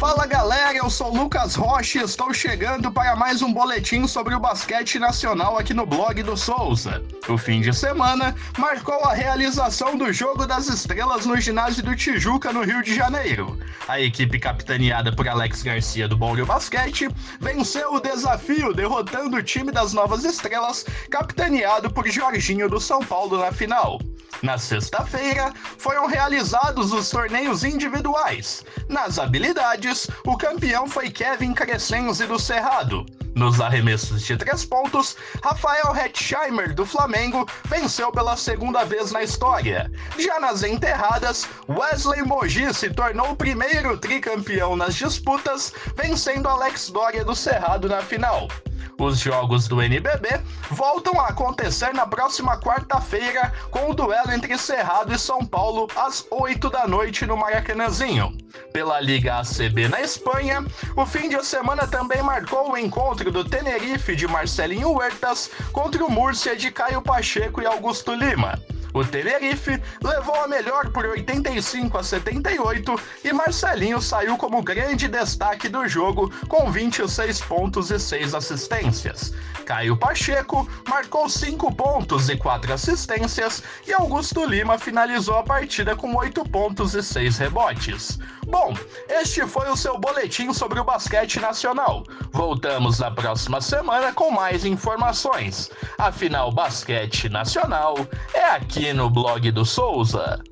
Fala 0.00 0.24
galera, 0.24 0.78
eu 0.78 0.88
sou 0.88 1.14
Lucas 1.14 1.54
Rocha 1.54 1.98
e 1.98 2.02
estou 2.02 2.32
chegando 2.32 2.90
para 2.90 3.14
mais 3.14 3.42
um 3.42 3.52
boletim 3.52 4.06
sobre 4.06 4.34
o 4.34 4.40
basquete 4.40 4.98
nacional 4.98 5.58
aqui 5.58 5.74
no 5.74 5.84
blog 5.84 6.22
do 6.22 6.38
Souza. 6.38 7.04
O 7.28 7.36
fim 7.36 7.60
de 7.60 7.70
semana 7.74 8.34
marcou 8.56 9.04
a 9.04 9.12
realização 9.12 9.98
do 9.98 10.10
Jogo 10.10 10.46
das 10.46 10.68
Estrelas 10.68 11.26
no 11.26 11.38
ginásio 11.38 11.82
do 11.82 11.94
Tijuca, 11.94 12.50
no 12.50 12.62
Rio 12.62 12.82
de 12.82 12.94
Janeiro. 12.94 13.58
A 13.86 14.00
equipe 14.00 14.38
capitaneada 14.38 15.14
por 15.14 15.28
Alex 15.28 15.62
Garcia 15.62 16.08
do 16.08 16.16
Bom 16.16 16.34
Basquete 16.46 17.06
venceu 17.38 17.92
o 17.92 18.00
desafio 18.00 18.72
derrotando 18.72 19.36
o 19.36 19.42
time 19.42 19.70
das 19.70 19.92
Novas 19.92 20.24
Estrelas, 20.24 20.86
capitaneado 21.10 21.90
por 21.90 22.08
Jorginho 22.08 22.70
do 22.70 22.80
São 22.80 23.00
Paulo 23.00 23.36
na 23.36 23.52
final. 23.52 24.00
Na 24.42 24.56
sexta-feira, 24.56 25.52
foram 25.76 26.06
realizados 26.06 26.92
os 26.92 27.10
torneios 27.10 27.62
individuais. 27.62 28.64
Nas 28.88 29.18
habilidades, 29.18 29.89
o 30.24 30.36
campeão 30.36 30.86
foi 30.86 31.10
Kevin 31.10 31.52
Crescenzi 31.52 32.26
do 32.26 32.38
Cerrado. 32.38 33.04
Nos 33.34 33.60
arremessos 33.60 34.22
de 34.22 34.36
três 34.36 34.64
pontos, 34.64 35.16
Rafael 35.42 35.94
Hetzheimer 35.96 36.74
do 36.74 36.84
Flamengo 36.84 37.46
venceu 37.66 38.10
pela 38.10 38.36
segunda 38.36 38.84
vez 38.84 39.12
na 39.12 39.22
história. 39.22 39.90
Já 40.18 40.38
nas 40.40 40.62
enterradas, 40.62 41.48
Wesley 41.68 42.22
Mogi 42.22 42.72
se 42.74 42.90
tornou 42.90 43.30
o 43.30 43.36
primeiro 43.36 43.96
tricampeão 43.96 44.76
nas 44.76 44.94
disputas, 44.94 45.72
vencendo 45.96 46.48
Alex 46.48 46.90
Doria 46.90 47.24
do 47.24 47.34
Cerrado 47.34 47.88
na 47.88 48.02
final. 48.02 48.48
Os 48.98 49.18
jogos 49.18 49.66
do 49.66 49.80
NBB 49.80 50.40
voltam 50.70 51.20
a 51.20 51.28
acontecer 51.28 51.92
na 51.92 52.06
próxima 52.06 52.58
quarta-feira 52.60 53.52
com 53.70 53.90
o 53.90 53.94
duelo 53.94 54.32
entre 54.32 54.56
Cerrado 54.58 55.12
e 55.12 55.18
São 55.18 55.44
Paulo 55.44 55.88
às 55.96 56.26
8 56.30 56.70
da 56.70 56.86
noite 56.86 57.26
no 57.26 57.36
Maracanãzinho. 57.36 58.36
Pela 58.72 59.00
Liga 59.00 59.40
ACB 59.40 59.88
na 59.88 60.00
Espanha, 60.00 60.64
o 60.96 61.06
fim 61.06 61.28
de 61.28 61.44
semana 61.44 61.86
também 61.86 62.22
marcou 62.22 62.72
o 62.72 62.76
encontro 62.76 63.30
do 63.30 63.44
Tenerife 63.44 64.14
de 64.14 64.26
Marcelinho 64.26 64.92
Huertas 64.92 65.50
contra 65.72 66.04
o 66.04 66.10
Múrcia 66.10 66.56
de 66.56 66.70
Caio 66.70 67.02
Pacheco 67.02 67.60
e 67.60 67.66
Augusto 67.66 68.14
Lima. 68.14 68.58
O 68.92 69.04
Tenerife 69.04 69.80
levou 70.02 70.34
a 70.34 70.48
melhor 70.48 70.90
por 70.90 71.06
85 71.06 71.98
a 71.98 72.02
78 72.02 73.00
e 73.24 73.32
Marcelinho 73.32 74.00
saiu 74.00 74.36
como 74.36 74.62
grande 74.62 75.06
destaque 75.06 75.68
do 75.68 75.86
jogo 75.86 76.30
com 76.48 76.70
26 76.70 77.40
pontos 77.42 77.90
e 77.90 77.98
6 77.98 78.34
assistências. 78.34 79.32
Caio 79.64 79.96
Pacheco 79.96 80.68
marcou 80.88 81.28
5 81.28 81.72
pontos 81.74 82.28
e 82.28 82.36
4 82.36 82.72
assistências 82.72 83.62
e 83.86 83.92
Augusto 83.92 84.44
Lima 84.44 84.76
finalizou 84.78 85.36
a 85.36 85.44
partida 85.44 85.94
com 85.94 86.16
8 86.16 86.44
pontos 86.48 86.94
e 86.94 87.02
6 87.02 87.38
rebotes. 87.38 88.18
Bom, 88.48 88.74
este 89.08 89.46
foi 89.46 89.68
o 89.70 89.76
seu 89.76 89.96
boletim 89.96 90.52
sobre 90.52 90.80
o 90.80 90.84
basquete 90.84 91.38
nacional. 91.38 92.02
Voltamos 92.32 92.98
na 92.98 93.12
próxima 93.12 93.60
semana 93.60 94.12
com 94.12 94.32
mais 94.32 94.64
informações. 94.64 95.70
Afinal, 95.96 96.50
basquete 96.50 97.28
nacional 97.28 97.94
é 98.34 98.44
aqui 98.80 98.94
no 98.94 99.10
blog 99.10 99.50
do 99.50 99.62
Souza. 99.62 100.42